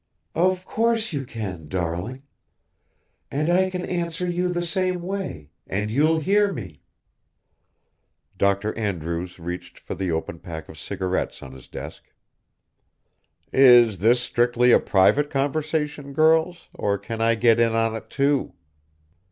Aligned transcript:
(Of 0.33 0.65
course 0.65 1.13
you 1.13 1.27
can, 1.27 1.67
darling. 1.67 2.23
And 3.29 3.51
I 3.51 3.69
can 3.69 3.85
answer 3.85 4.27
you 4.27 4.49
the 4.51 4.65
same 4.65 5.03
way, 5.03 5.51
and 5.67 5.91
you'll 5.91 6.19
hear 6.21 6.51
me.) 6.51 6.81
Dr. 8.35 8.75
Andrews 8.75 9.37
reached 9.37 9.77
for 9.77 9.93
the 9.93 10.09
open 10.11 10.39
pack 10.39 10.67
of 10.69 10.79
cigarettes 10.79 11.43
on 11.43 11.51
his 11.51 11.67
deck. 11.67 12.01
(Is 13.53 13.99
this 13.99 14.19
strictly 14.21 14.71
a 14.71 14.79
private 14.79 15.29
conversation, 15.29 16.13
girls, 16.13 16.67
or 16.73 16.97
can 16.97 17.21
I 17.21 17.35
get 17.35 17.59
in 17.59 17.75
on 17.75 17.95
it, 17.95 18.09
too?) 18.09 18.55